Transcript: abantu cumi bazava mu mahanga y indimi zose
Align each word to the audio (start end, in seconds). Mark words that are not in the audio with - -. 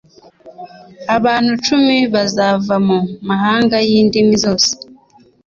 abantu 1.15 1.51
cumi 1.65 1.97
bazava 2.13 2.75
mu 2.87 2.97
mahanga 3.29 3.77
y 3.87 3.91
indimi 4.01 4.33
zose 4.43 4.71